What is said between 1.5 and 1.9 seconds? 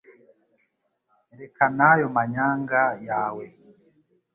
na